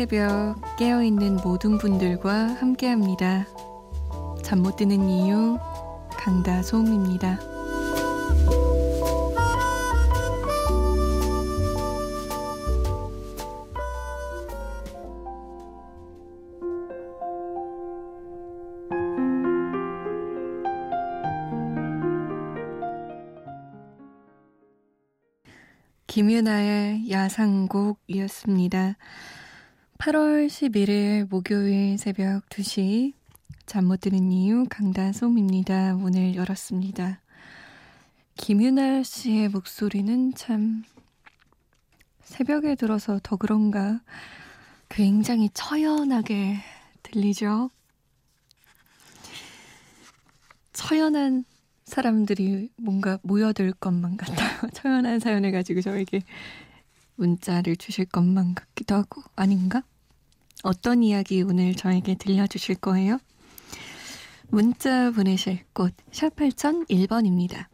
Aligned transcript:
새벽 0.00 0.54
깨어있는 0.78 1.40
모든 1.44 1.76
분들과 1.76 2.32
함께합니다. 2.54 3.46
잠 4.42 4.62
못 4.62 4.76
드는 4.76 5.10
이유 5.10 5.58
강다솜입니다. 6.16 7.38
김유나의 26.06 27.10
야상곡이었습니다. 27.10 28.96
8월 30.00 30.46
11일 30.46 31.28
목요일 31.28 31.98
새벽 31.98 32.48
2시 32.48 33.12
잠 33.66 33.84
못 33.84 34.00
드는 34.00 34.32
이유 34.32 34.64
강다솜입니다. 34.70 35.92
문을 35.92 36.36
열었습니다. 36.36 37.20
김유나 38.34 39.02
씨의 39.02 39.50
목소리는 39.50 40.32
참 40.34 40.84
새벽에 42.22 42.76
들어서 42.76 43.20
더 43.22 43.36
그런가 43.36 44.00
굉장히 44.88 45.50
처연하게 45.52 46.56
들리죠. 47.02 47.68
처연한 50.72 51.44
사람들이 51.84 52.70
뭔가 52.76 53.18
모여들 53.20 53.74
것만 53.74 54.16
같아요. 54.16 54.60
처연한 54.72 55.20
사연을 55.20 55.52
가지고 55.52 55.82
저에게 55.82 56.22
문자를 57.20 57.76
주실 57.76 58.06
것만 58.06 58.54
같기도 58.54 58.94
하고 58.94 59.22
아닌가? 59.36 59.82
어떤 60.62 61.02
이야기 61.02 61.42
오늘 61.42 61.74
저에게 61.74 62.14
들려주실 62.16 62.76
거예요? 62.76 63.18
문자 64.48 65.10
보내실 65.10 65.64
곳 65.72 65.94
샵 66.10 66.34
8001번입니다. 66.34 67.66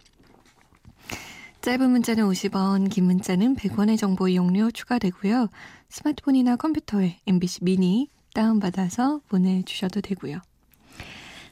짧은 1.63 1.91
문자는 1.91 2.25
50원, 2.25 2.91
긴 2.91 3.05
문자는 3.05 3.57
100원의 3.57 3.99
정보 3.99 4.29
이용료 4.29 4.71
추가되고요. 4.73 5.49
스마트폰이나 5.89 6.57
컴퓨터에 6.57 7.19
MBC 7.27 7.65
미니 7.65 8.09
다운받아서 8.35 9.23
보내주셔도 9.29 10.01
되고요. 10.01 10.41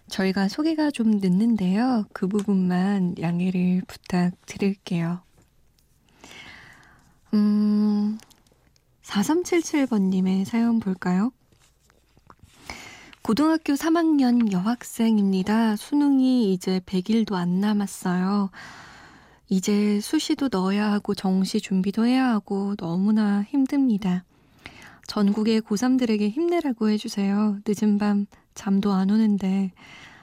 저희가 0.08 0.48
소개가 0.48 0.90
좀 0.90 1.12
늦는데요. 1.12 2.04
그 2.12 2.28
부분만 2.28 3.16
양해를 3.18 3.82
부탁드릴게요. 3.88 5.22
음, 7.34 8.16
4377번님의 9.02 10.44
사연 10.44 10.78
볼까요? 10.78 11.32
고등학교 13.22 13.72
3학년 13.72 14.52
여학생입니다. 14.52 15.74
수능이 15.74 16.52
이제 16.52 16.80
100일도 16.86 17.34
안 17.34 17.58
남았어요. 17.58 18.50
이제 19.48 19.98
수시도 20.00 20.48
넣어야 20.48 20.92
하고 20.92 21.14
정시 21.14 21.60
준비도 21.60 22.06
해야 22.06 22.28
하고 22.28 22.76
너무나 22.76 23.42
힘듭니다. 23.42 24.24
전국의 25.08 25.62
고3들에게 25.62 26.30
힘내라고 26.30 26.88
해주세요. 26.88 27.58
늦은 27.66 27.98
밤 27.98 28.26
잠도 28.54 28.92
안 28.92 29.10
오는데 29.10 29.72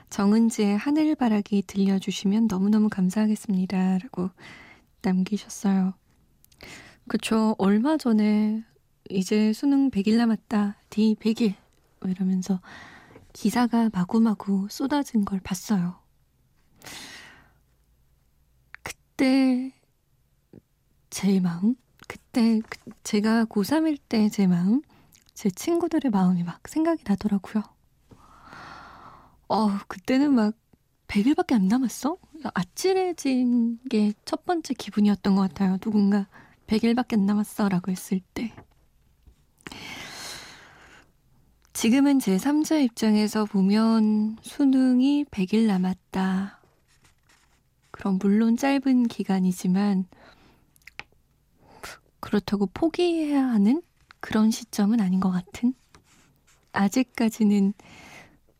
정은지의 0.08 0.78
하늘바라기 0.78 1.64
들려주시면 1.66 2.46
너무너무 2.46 2.88
감사하겠습니다. 2.88 3.98
라고 3.98 4.30
남기셨어요. 5.02 5.94
그쵸. 7.08 7.54
얼마 7.58 7.96
전에 7.96 8.64
이제 9.10 9.52
수능 9.52 9.90
100일 9.90 10.16
남았다. 10.16 10.76
D 10.90 11.16
100일. 11.20 11.54
이러면서 12.04 12.60
기사가 13.32 13.90
마구마구 13.92 14.66
쏟아진 14.70 15.24
걸 15.24 15.40
봤어요. 15.40 16.00
그때 18.82 19.72
제 21.10 21.40
마음? 21.40 21.74
그때 22.08 22.60
그 22.68 22.78
제가 23.04 23.44
고3일 23.46 23.98
때 24.08 24.28
제 24.28 24.46
마음? 24.46 24.82
제 25.34 25.50
친구들의 25.50 26.10
마음이 26.10 26.42
막 26.44 26.66
생각이 26.68 27.02
나더라고요. 27.06 27.62
어, 29.48 29.68
그때는 29.88 30.34
막 30.34 30.54
100일밖에 31.08 31.54
안 31.54 31.68
남았어? 31.68 32.16
아찔해진 32.54 33.78
게 33.90 34.12
첫 34.24 34.44
번째 34.44 34.74
기분이었던 34.74 35.34
것 35.36 35.42
같아요. 35.42 35.76
누군가 35.78 36.26
100일밖에 36.72 37.14
안 37.14 37.26
남았어 37.26 37.68
라고 37.68 37.90
했을 37.92 38.20
때. 38.32 38.50
지금은 41.74 42.18
제 42.18 42.36
3자 42.36 42.82
입장에서 42.82 43.44
보면 43.44 44.38
수능이 44.40 45.26
100일 45.26 45.66
남았다. 45.66 46.60
그럼 47.90 48.18
물론 48.18 48.56
짧은 48.56 49.08
기간이지만 49.08 50.06
그렇다고 52.20 52.66
포기해야 52.72 53.46
하는 53.48 53.82
그런 54.20 54.50
시점은 54.50 55.00
아닌 55.00 55.20
것 55.20 55.30
같은? 55.30 55.74
아직까지는 56.72 57.74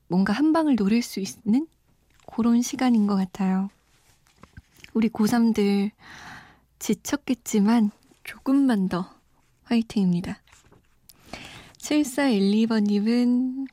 뭔가 0.08 0.34
한 0.34 0.52
방을 0.52 0.76
노릴 0.76 1.00
수 1.00 1.20
있는 1.20 1.66
그런 2.26 2.60
시간인 2.60 3.06
것 3.06 3.16
같아요. 3.16 3.70
우리 4.92 5.08
고3들 5.08 5.92
지쳤겠지만 6.78 7.90
조금만 8.24 8.88
더 8.88 9.08
화이팅입니다. 9.64 10.38
7412번님은 11.78 13.66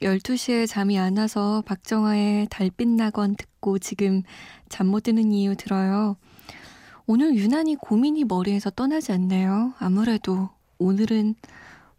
12시에 0.00 0.66
잠이 0.66 0.98
안 0.98 1.16
와서 1.16 1.62
박정아의 1.64 2.48
달빛 2.50 2.88
낙원 2.88 3.36
듣고 3.36 3.78
지금 3.78 4.22
잠 4.68 4.88
못 4.88 5.04
드는 5.04 5.32
이유 5.32 5.54
들어요. 5.54 6.16
오늘 7.06 7.36
유난히 7.36 7.76
고민이 7.76 8.24
머리에서 8.24 8.70
떠나지 8.70 9.12
않네요. 9.12 9.74
아무래도 9.78 10.50
오늘은 10.78 11.34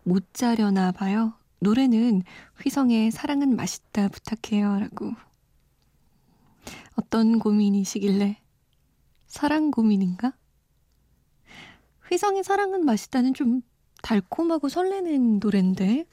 못 0.03 0.33
자려나 0.33 0.91
봐요. 0.91 1.33
노래는 1.59 2.23
휘성의 2.61 3.11
사랑은 3.11 3.55
맛있다 3.55 4.09
부탁해요. 4.09 4.79
라고. 4.79 5.13
어떤 6.95 7.39
고민이시길래? 7.39 8.37
사랑 9.27 9.71
고민인가? 9.71 10.33
휘성의 12.13 12.43
사랑은 12.43 12.85
맛있다는 12.85 13.33
좀 13.33 13.63
달콤하고 14.03 14.69
설레는 14.69 15.39
노래인데. 15.39 16.05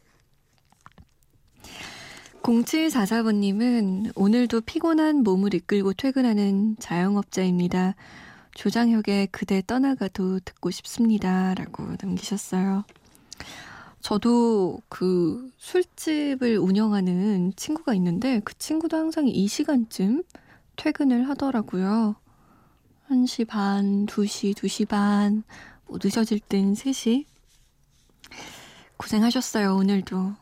0744번님은 2.43 4.13
오늘도 4.15 4.63
피곤한 4.63 5.23
몸을 5.23 5.53
이끌고 5.53 5.93
퇴근하는 5.93 6.77
자영업자입니다. 6.79 7.97
조장혁의 8.55 9.27
그대 9.27 9.63
떠나가도 9.67 10.41
듣고 10.41 10.71
싶습니다. 10.71 11.53
라고 11.55 11.85
남기셨어요. 12.03 12.85
저도 14.01 14.81
그 14.89 15.51
술집을 15.59 16.57
운영하는 16.57 17.53
친구가 17.57 17.93
있는데 17.97 18.41
그 18.43 18.57
친구도 18.57 18.97
항상 18.97 19.29
이 19.29 19.47
시간쯤 19.47 20.23
퇴근을 20.77 21.29
하더라고요. 21.29 22.17
1시 23.11 23.47
반, 23.47 24.07
2시, 24.07 24.55
2시 24.55 24.89
반, 24.89 25.43
뭐 25.91 25.99
늦어질 26.01 26.39
땐 26.39 26.73
3시. 26.73 27.27
고생하셨어요, 28.97 29.75
오늘도. 29.75 30.35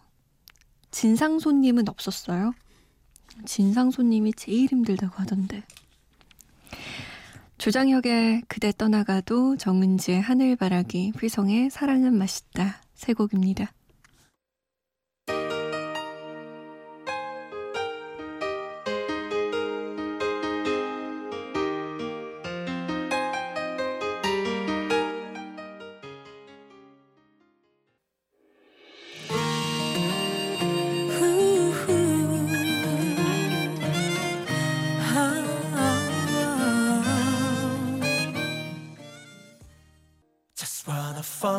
진상 0.90 1.38
손님은 1.38 1.88
없었어요? 1.88 2.52
진상 3.46 3.90
손님이 3.90 4.34
제일 4.34 4.68
힘들다고 4.70 5.14
하던데. 5.16 5.62
조장혁의 7.56 8.42
그대 8.46 8.72
떠나가도 8.76 9.56
정은지의 9.56 10.20
하늘바라기, 10.20 11.12
휘성의 11.18 11.70
사랑은 11.70 12.18
맛있다. 12.18 12.82
세 12.94 13.14
곡입니다. 13.14 13.72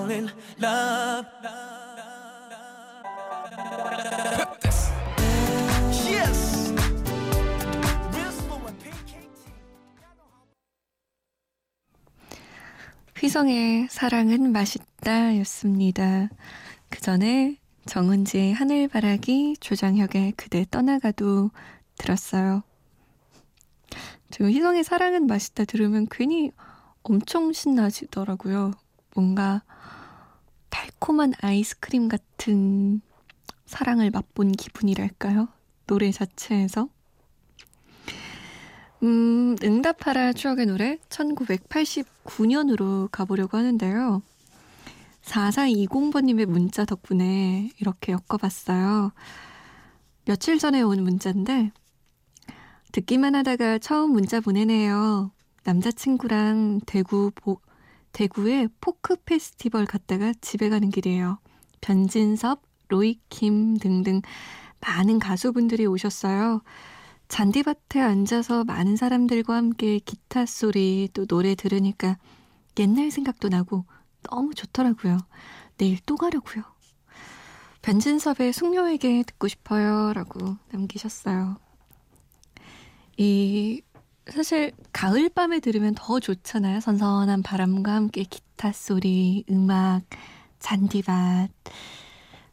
Fall 0.10 0.12
in 0.12 0.30
love. 0.62 1.28
Yes. 6.08 6.74
휘성의 13.18 13.88
사랑은 13.90 14.52
맛있다 14.52 15.38
였습니다. 15.40 16.30
그 16.90 17.02
전에 17.02 17.58
정은지의 17.86 18.54
하늘바라기, 18.54 19.58
조장혁의 19.60 20.34
그대 20.34 20.66
떠나가도 20.70 21.52
들었어요. 21.98 22.64
지금 24.32 24.52
휘성의 24.52 24.84
사랑은 24.84 25.28
맛있다 25.28 25.66
들으면 25.66 26.08
괜히 26.10 26.52
엄청 27.04 27.52
신나지더라고요. 27.52 28.74
뭔가 29.16 29.64
달콤한 30.70 31.34
아이스크림 31.42 32.08
같은 32.08 33.02
사랑을 33.66 34.12
맛본 34.12 34.54
기분이랄까요? 34.54 35.50
노래 35.88 36.12
자체에서. 36.12 36.88
음, 39.02 39.56
응답하라 39.64 40.34
추억의 40.34 40.66
노래 40.66 40.98
1989년으로 41.10 43.10
가보려고 43.12 43.58
하는데요. 43.58 44.22
4420번님의 45.24 46.46
문자 46.46 46.86
덕분에 46.86 47.72
이렇게 47.80 48.14
엮어봤어요. 48.14 49.12
며칠 50.26 50.60
전에 50.60 50.82
온 50.82 51.04
문자인데, 51.04 51.72
듣기만 52.92 53.36
하다가 53.36 53.80
처음 53.80 54.12
문자 54.12 54.40
보내네요. 54.40 55.32
남자친구랑 55.64 56.82
대구, 56.86 57.32
보, 57.36 57.60
대구에 58.12 58.68
포크 58.82 59.16
페스티벌 59.16 59.86
갔다가 59.86 60.34
집에 60.42 60.70
가는 60.70 60.90
길이에요. 60.90 61.40
변진섭, 61.82 62.62
로이킴 62.90 63.78
등등 63.78 64.22
많은 64.82 65.20
가수분들이 65.20 65.86
오셨어요. 65.86 66.62
잔디밭에 67.28 68.02
앉아서 68.02 68.64
많은 68.64 68.96
사람들과 68.96 69.56
함께 69.56 70.00
기타 70.00 70.46
소리 70.46 71.10
또 71.14 71.26
노래 71.26 71.56
들으니까 71.56 72.18
옛날 72.80 73.12
생각도 73.12 73.50
나고 73.50 73.86
너무 74.24 74.54
좋더라고요. 74.54 75.18
내일 75.78 76.00
또 76.06 76.16
가려고요. 76.16 76.64
변진섭의 77.82 78.52
숙녀에게 78.52 79.24
듣고 79.24 79.48
싶어요. 79.48 80.12
라고 80.14 80.58
남기셨어요. 80.72 81.58
이, 83.18 83.82
사실, 84.32 84.72
가을 84.94 85.30
밤에 85.30 85.60
들으면 85.60 85.96
더 85.96 86.20
좋잖아요. 86.20 86.80
선선한 86.80 87.44
바람과 87.44 87.94
함께 87.94 88.24
기타 88.24 88.72
소리, 88.72 89.44
음악, 89.50 90.02
잔디밭. 90.60 91.50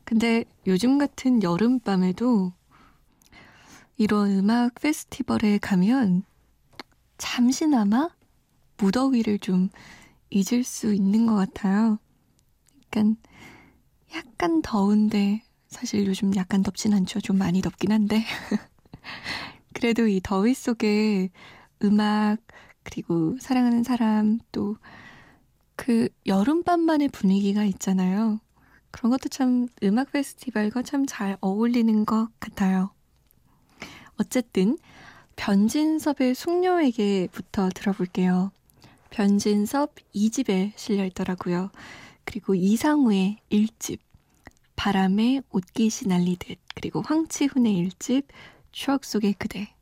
근데 0.04 0.44
요즘 0.66 0.98
같은 0.98 1.42
여름밤에도 1.42 2.52
이런 3.96 4.30
음악 4.30 4.74
페스티벌에 4.76 5.58
가면 5.58 6.22
잠시나마 7.18 8.10
무더위를 8.76 9.38
좀 9.38 9.70
잊을 10.30 10.64
수 10.64 10.92
있는 10.92 11.26
것 11.26 11.34
같아요. 11.34 11.98
약간, 12.84 13.16
약간 14.14 14.62
더운데, 14.62 15.42
사실 15.68 16.06
요즘 16.06 16.34
약간 16.36 16.62
덥진 16.62 16.92
않죠. 16.94 17.20
좀 17.20 17.38
많이 17.38 17.62
덥긴 17.62 17.90
한데. 17.92 18.24
그래도 19.72 20.06
이 20.06 20.20
더위 20.22 20.54
속에 20.54 21.30
음악, 21.84 22.38
그리고 22.84 23.36
사랑하는 23.40 23.82
사람, 23.82 24.38
또 24.52 24.76
그 25.76 26.08
여름밤만의 26.26 27.08
분위기가 27.08 27.62
있잖아요. 27.64 28.40
그런 28.90 29.10
것도 29.10 29.28
참 29.28 29.68
음악 29.82 30.10
페스티벌과 30.10 30.82
참 30.82 31.06
잘 31.06 31.36
어울리는 31.40 32.04
것 32.06 32.28
같아요. 32.40 32.90
어쨌든 34.18 34.78
변진섭의 35.36 36.34
숙녀에게부터 36.34 37.68
들어볼게요. 37.74 38.50
변진섭 39.10 39.94
2집에 40.14 40.72
실려 40.76 41.04
있더라고요. 41.04 41.70
그리고 42.24 42.54
이상우의 42.54 43.36
1집 43.52 44.00
바람에 44.76 45.42
옷깃이 45.50 46.08
날리듯 46.08 46.58
그리고 46.74 47.02
황치훈의 47.02 47.88
1집 47.88 48.24
추억 48.72 49.04
속의 49.04 49.34
그대 49.34 49.75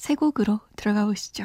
세 0.00 0.14
곡으로 0.14 0.60
들어가 0.76 1.04
보시죠. 1.04 1.44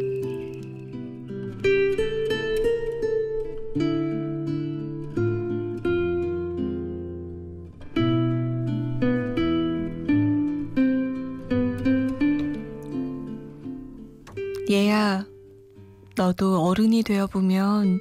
너도 16.21 16.61
어른이 16.61 17.01
되어 17.01 17.25
보면 17.25 17.99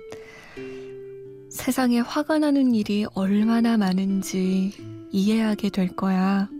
세상에 1.48 2.00
화가 2.00 2.38
나는 2.38 2.74
일이 2.74 3.06
얼마나 3.14 3.78
많은지 3.78 4.72
이해하게 5.10 5.70
될 5.70 5.88
거야. 5.96 6.50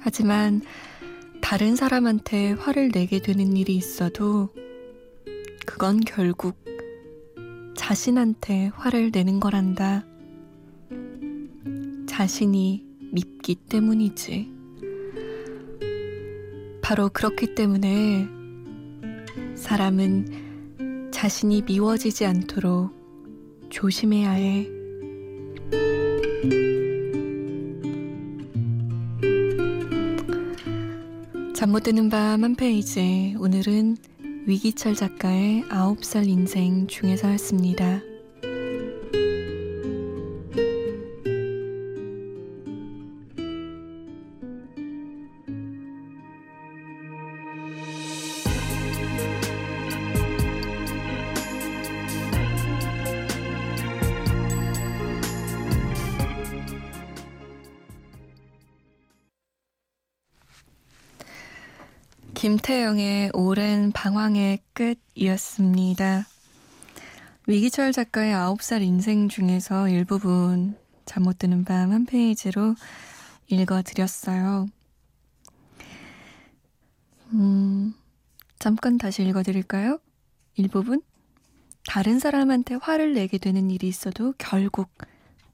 하지만 0.00 0.60
다른 1.40 1.76
사람한테 1.76 2.50
화를 2.50 2.90
내게 2.90 3.22
되는 3.22 3.56
일이 3.56 3.76
있어도 3.76 4.48
그건 5.64 6.00
결국 6.00 6.56
자신한테 7.76 8.72
화를 8.74 9.12
내는 9.12 9.38
거란다. 9.38 10.04
자신이 12.08 12.84
밉기 13.12 13.54
때문이지. 13.54 14.50
바로 16.82 17.08
그렇기 17.08 17.54
때문에 17.54 18.37
사람은 19.58 21.10
자신이 21.12 21.62
미워지지 21.62 22.24
않도록 22.26 22.92
조심해야 23.70 24.30
해. 24.30 24.68
잠 31.54 31.70
못 31.72 31.82
드는 31.82 32.08
밤 32.08 32.44
한 32.44 32.54
페이지. 32.54 33.34
오늘은 33.38 33.96
위기철 34.46 34.94
작가의 34.94 35.64
아홉 35.68 36.04
살 36.04 36.26
인생 36.26 36.86
중에서였습니다. 36.86 38.00
김태영의 62.52 63.32
오랜 63.34 63.92
방황의 63.92 64.60
끝이었습니다. 64.72 66.26
위기철 67.46 67.92
작가의 67.92 68.32
9살 68.32 68.80
인생 68.80 69.28
중에서 69.28 69.90
일부분 69.90 70.74
잠 71.04 71.24
못 71.24 71.36
드는 71.38 71.66
밤 71.66 71.92
한 71.92 72.06
페이지로 72.06 72.74
읽어드렸어요. 73.48 74.66
음, 77.34 77.92
잠깐 78.58 78.96
다시 78.96 79.24
읽어드릴까요? 79.24 79.98
일부분? 80.54 81.02
다른 81.86 82.18
사람한테 82.18 82.76
화를 82.76 83.12
내게 83.12 83.36
되는 83.36 83.70
일이 83.70 83.88
있어도 83.88 84.32
결국 84.38 84.88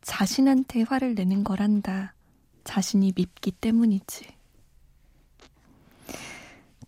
자신한테 0.03 0.83
화를 0.83 1.17
내는 1.17 1.43
거란다. 1.43 2.15
자신이 2.63 3.15
밉기 3.17 3.51
때문이지. 3.51 4.34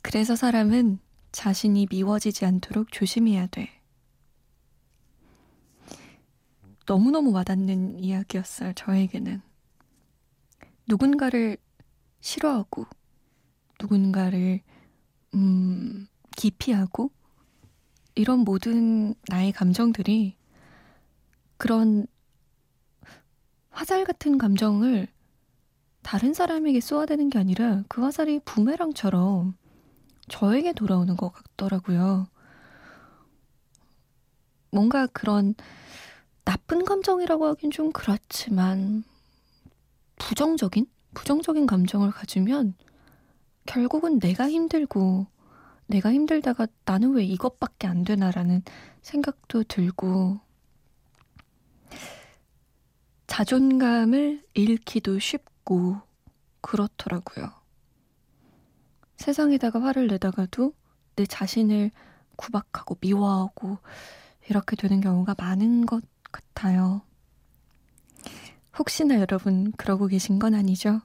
그래서 0.07 0.37
사람은 0.37 1.01
자신이 1.33 1.89
미워지지 1.91 2.47
않도록 2.47 2.93
조심해야 2.93 3.49
돼. 3.49 3.69
너무너무 6.87 7.33
와닿는 7.33 7.99
이야기였어요, 7.99 8.73
저에게는. 8.75 9.43
누군가를 10.87 11.57
싫어하고, 12.21 12.87
누군가를, 13.81 14.61
음, 15.35 16.07
기피하고, 16.37 17.11
이런 18.15 18.39
모든 18.39 19.13
나의 19.29 19.51
감정들이 19.51 20.37
그런 21.57 22.07
화살 23.71 24.05
같은 24.05 24.39
감정을 24.39 25.09
다른 26.03 26.33
사람에게 26.33 26.79
쏘아대는 26.79 27.29
게 27.29 27.41
아니라 27.41 27.83
그 27.89 28.03
화살이 28.03 28.39
부메랑처럼 28.45 29.57
저에게 30.29 30.73
돌아오는 30.73 31.17
것 31.17 31.33
같더라고요. 31.33 32.29
뭔가 34.71 35.07
그런 35.07 35.55
나쁜 36.45 36.85
감정이라고 36.85 37.47
하긴 37.47 37.71
좀 37.71 37.93
그렇지만 37.93 39.05
부정적인 40.17 40.87
부정적인 41.15 41.67
감정을 41.67 42.11
가지면 42.11 42.75
결국은 43.65 44.19
내가 44.19 44.49
힘들고 44.49 45.27
내가 45.87 46.13
힘들다가 46.13 46.67
나는 46.85 47.13
왜 47.13 47.25
이것밖에 47.25 47.87
안 47.87 48.05
되나라는 48.05 48.63
생각도 49.03 49.65
들고 49.65 50.41
자존감을 53.27 54.45
잃기도 54.55 55.19
쉽고 55.19 56.01
그렇더라고요. 56.61 57.53
세상에다가 59.17 59.83
화를 59.83 60.07
내다가도 60.09 60.73
내 61.17 61.27
자신을 61.27 61.91
구박하고 62.37 62.99
미워하고 63.01 63.79
이렇게 64.49 64.77
되는 64.77 65.01
경우가 65.01 65.35
많은 65.39 65.87
것 65.87 66.03
같아요. 66.31 67.03
혹시나 68.79 69.19
여러분 69.19 69.73
그러고 69.73 70.07
계신 70.07 70.39
건 70.39 70.55
아니죠? 70.55 71.01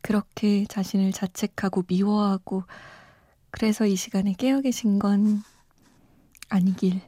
그렇게 0.00 0.64
자신을 0.66 1.12
자책하고 1.12 1.84
미워하고 1.86 2.64
그래서 3.50 3.86
이 3.86 3.94
시간에 3.96 4.32
깨어 4.32 4.60
계신 4.60 4.98
건 4.98 5.42
아니길 6.48 7.00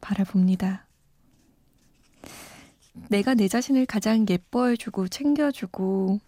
바라봅니다. 0.00 0.86
내가 3.08 3.34
내 3.34 3.48
자신을 3.48 3.86
가장 3.86 4.26
예뻐해주고 4.28 5.08
챙겨주고 5.08 6.20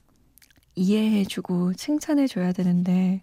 이해해주고 0.74 1.74
칭찬해줘야 1.74 2.52
되는데 2.52 3.22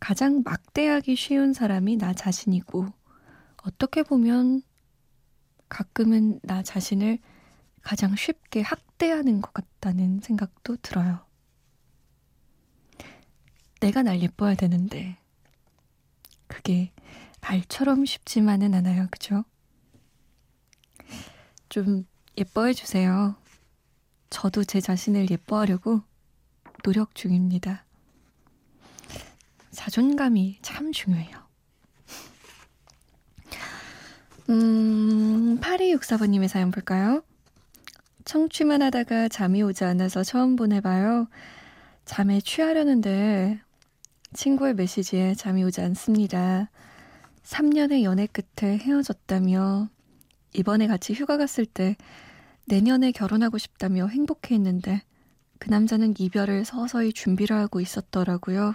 가장 0.00 0.42
막대하기 0.44 1.16
쉬운 1.16 1.52
사람이 1.52 1.96
나 1.96 2.12
자신이고 2.12 2.86
어떻게 3.62 4.02
보면 4.02 4.62
가끔은 5.68 6.40
나 6.42 6.62
자신을 6.62 7.18
가장 7.82 8.14
쉽게 8.14 8.62
학대하는 8.62 9.40
것 9.40 9.52
같다는 9.52 10.20
생각도 10.20 10.76
들어요. 10.76 11.24
내가 13.80 14.02
날 14.02 14.20
예뻐야 14.20 14.54
되는데 14.54 15.18
그게 16.46 16.92
말처럼 17.40 18.04
쉽지만은 18.04 18.74
않아요. 18.74 19.06
그죠? 19.10 19.44
좀 21.68 22.06
예뻐해 22.38 22.72
주세요. 22.72 23.36
저도 24.36 24.64
제 24.64 24.82
자신을 24.82 25.30
예뻐하려고 25.30 26.02
노력 26.82 27.14
중입니다. 27.14 27.86
자존감이 29.70 30.58
참 30.60 30.92
중요해요. 30.92 31.38
음, 34.50 35.58
8264번님의 35.58 36.48
사연 36.48 36.70
볼까요? 36.70 37.22
청취만 38.26 38.82
하다가 38.82 39.28
잠이 39.28 39.62
오지 39.62 39.84
않아서 39.84 40.22
처음 40.22 40.54
보내봐요. 40.56 41.28
잠에 42.04 42.42
취하려는데 42.42 43.58
친구의 44.34 44.74
메시지에 44.74 45.34
잠이 45.34 45.64
오지 45.64 45.80
않습니다. 45.80 46.70
3년의 47.42 48.02
연애 48.02 48.26
끝에 48.26 48.76
헤어졌다며 48.76 49.88
이번에 50.52 50.88
같이 50.88 51.14
휴가 51.14 51.38
갔을 51.38 51.64
때 51.64 51.96
내년에 52.66 53.12
결혼하고 53.12 53.58
싶다며 53.58 54.06
행복해 54.06 54.54
했는데 54.54 55.02
그 55.58 55.70
남자는 55.70 56.14
이별을 56.18 56.64
서서히 56.64 57.12
준비를 57.12 57.56
하고 57.56 57.80
있었더라고요. 57.80 58.74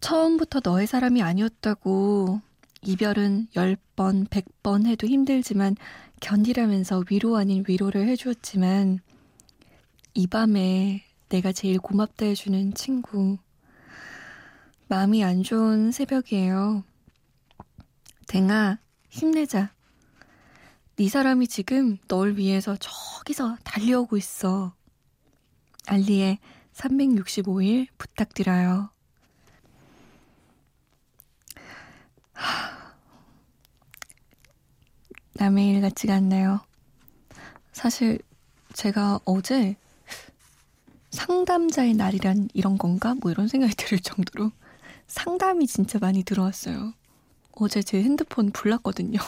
처음부터 0.00 0.60
너의 0.62 0.86
사람이 0.86 1.22
아니었다고 1.22 2.40
이별은 2.82 3.48
10번, 3.54 4.28
100번 4.28 4.86
해도 4.86 5.06
힘들지만 5.06 5.76
견디라면서 6.20 7.04
위로 7.10 7.36
아닌 7.36 7.64
위로를 7.66 8.06
해주었지만 8.08 9.00
이 10.14 10.26
밤에 10.26 11.04
내가 11.28 11.52
제일 11.52 11.78
고맙다 11.78 12.26
해주는 12.26 12.74
친구. 12.74 13.38
마음이 14.88 15.24
안 15.24 15.42
좋은 15.42 15.90
새벽이에요. 15.90 16.84
댕아, 18.26 18.78
힘내자. 19.08 19.72
네 20.96 21.08
사람이 21.08 21.46
지금 21.48 21.96
널 22.06 22.36
위해서 22.36 22.76
저기서 22.76 23.56
달려오고 23.64 24.18
있어. 24.18 24.74
알리의 25.86 26.38
365일 26.74 27.86
부탁드려요. 27.96 28.90
남의 35.34 35.70
일 35.70 35.80
같지가 35.80 36.14
않네요. 36.16 36.60
사실 37.72 38.18
제가 38.74 39.20
어제 39.24 39.76
상담자의 41.10 41.94
날이란 41.94 42.48
이런 42.52 42.76
건가? 42.76 43.14
뭐 43.20 43.30
이런 43.30 43.48
생각이 43.48 43.74
들 43.76 43.98
정도로 43.98 44.52
상담이 45.06 45.66
진짜 45.66 45.98
많이 45.98 46.22
들어왔어요. 46.22 46.92
어제 47.52 47.82
제 47.82 48.02
핸드폰 48.02 48.50
불났거든요. 48.50 49.18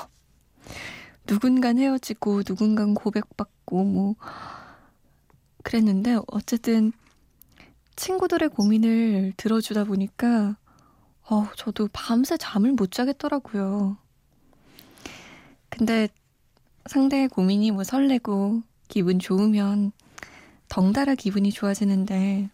누군간 1.27 1.79
헤어지고 1.79 2.43
누군간 2.47 2.95
고백받고 2.95 3.85
뭐 3.85 4.15
그랬는데 5.63 6.19
어쨌든 6.27 6.93
친구들의 7.97 8.51
고민을 8.51 9.33
들어주다 9.37 9.85
보니까 9.85 10.57
어, 11.23 11.47
저도 11.57 11.89
밤새 11.93 12.37
잠을 12.37 12.73
못 12.73 12.91
자겠더라고요. 12.91 13.97
근데 15.71 16.09
상대의 16.87 17.29
고민이 17.29 17.71
뭐 17.71 17.83
설레고 17.83 18.63
기분 18.89 19.19
좋으면 19.19 19.93
덩달아 20.69 21.15
기분이 21.15 21.51
좋아지는데 21.51 22.51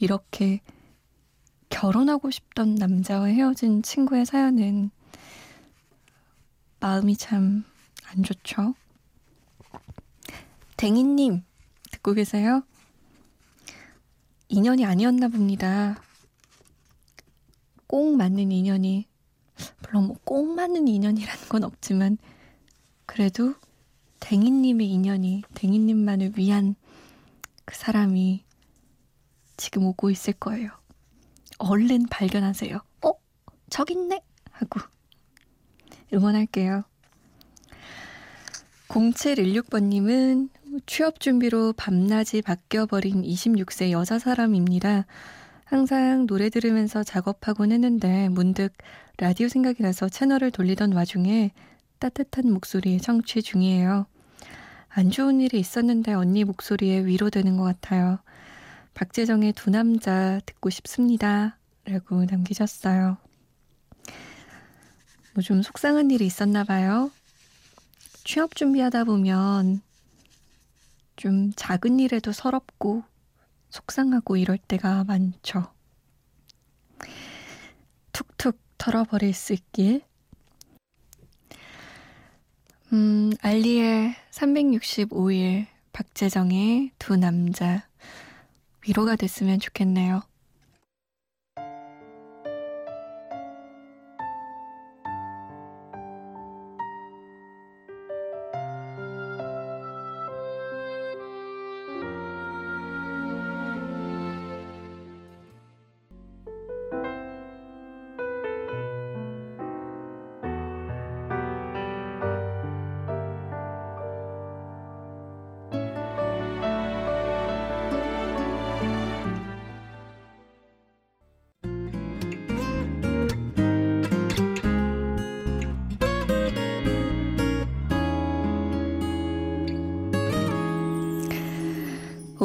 이렇게 0.00 0.60
결혼하고 1.68 2.30
싶던 2.30 2.74
남자와 2.74 3.26
헤어진 3.26 3.82
친구의 3.82 4.26
사연은 4.26 4.90
마음이 6.80 7.16
참 7.16 7.64
안 8.12 8.22
좋죠. 8.22 8.74
댕이님, 10.76 11.42
듣고 11.90 12.12
계세요? 12.12 12.62
인연이 14.48 14.84
아니었나 14.84 15.28
봅니다. 15.28 16.02
꼭 17.86 18.16
맞는 18.16 18.52
인연이, 18.52 19.06
물론 19.82 20.06
뭐 20.08 20.16
꼭 20.24 20.54
맞는 20.54 20.88
인연이라는 20.88 21.48
건 21.48 21.64
없지만, 21.64 22.18
그래도 23.06 23.54
댕이님의 24.20 24.88
인연이, 24.90 25.42
댕이님만을 25.54 26.32
위한 26.36 26.74
그 27.64 27.74
사람이 27.76 28.44
지금 29.56 29.84
오고 29.86 30.10
있을 30.10 30.34
거예요. 30.34 30.70
얼른 31.58 32.06
발견하세요. 32.06 32.78
어? 33.04 33.12
저기 33.70 33.94
있네? 33.94 34.20
하고 34.50 34.80
응원할게요. 36.12 36.84
0716번님은 38.92 40.50
취업 40.86 41.18
준비로 41.20 41.72
밤낮이 41.74 42.42
바뀌어버린 42.42 43.22
26세 43.22 43.90
여자 43.90 44.18
사람입니다. 44.18 45.06
항상 45.64 46.26
노래 46.26 46.50
들으면서 46.50 47.02
작업하곤 47.02 47.72
했는데 47.72 48.28
문득 48.28 48.72
라디오 49.16 49.48
생각이 49.48 49.82
나서 49.82 50.08
채널을 50.10 50.50
돌리던 50.50 50.92
와중에 50.92 51.52
따뜻한 52.00 52.52
목소리에 52.52 52.98
청취 52.98 53.42
중이에요. 53.42 54.06
안 54.90 55.10
좋은 55.10 55.40
일이 55.40 55.58
있었는데 55.58 56.12
언니 56.12 56.44
목소리에 56.44 57.06
위로되는 57.06 57.56
것 57.56 57.64
같아요. 57.64 58.18
박재정의 58.92 59.54
두 59.54 59.70
남자 59.70 60.38
듣고 60.44 60.68
싶습니다. 60.68 61.56
라고 61.86 62.24
남기셨어요. 62.26 63.16
뭐 65.34 65.42
좀 65.42 65.62
속상한 65.62 66.10
일이 66.10 66.26
있었나 66.26 66.62
봐요. 66.64 67.10
취업 68.24 68.54
준비하다 68.54 69.04
보면 69.04 69.82
좀 71.16 71.52
작은 71.54 72.00
일에도 72.00 72.32
서럽고 72.32 73.02
속상하고 73.70 74.36
이럴 74.36 74.58
때가 74.58 75.04
많죠. 75.04 75.72
툭툭 78.12 78.58
털어버릴 78.78 79.32
수 79.34 79.52
있길. 79.52 80.02
음, 82.92 83.32
알리의 83.40 84.14
365일 84.30 85.66
박재정의 85.92 86.90
두 86.98 87.16
남자 87.16 87.88
위로가 88.86 89.16
됐으면 89.16 89.60
좋겠네요. 89.60 90.22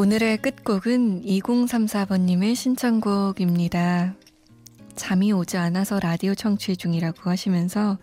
오늘의 0.08 0.38
끝곡은 0.38 1.24
2034번님의 1.24 2.56
신청곡입니다. 2.56 4.16
잠이 4.96 5.34
오지 5.34 5.58
않아서 5.58 6.00
라디오 6.00 6.34
청취 6.34 6.78
중이라고 6.78 7.30
하시면서 7.30 7.98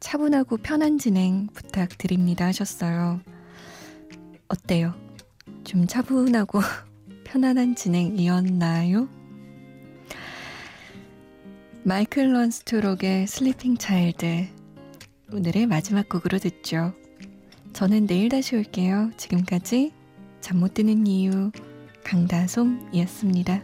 차분하고 0.00 0.56
편한 0.56 0.96
진행 0.96 1.48
부탁드립니다 1.52 2.46
하셨어요. 2.46 3.20
어때요? 4.48 4.94
좀 5.62 5.86
차분하고 5.86 6.62
편안한 7.24 7.74
진행이었나요? 7.74 9.10
Michael 11.82 12.32
Learns 12.32 12.72
to 12.72 12.86
Rock의 12.86 13.26
Sleeping 13.26 13.76
Child 13.76 14.46
오늘의 15.34 15.66
마지막 15.66 16.08
곡으로 16.08 16.38
듣죠. 16.38 16.94
저는 17.74 18.06
내일 18.06 18.30
다시 18.30 18.56
올게요. 18.56 19.10
지금까지 19.18 19.92
잠 20.42 20.58
못 20.58 20.74
드는 20.74 21.06
이유 21.06 21.50
강다솜이었습니다. 22.04 23.62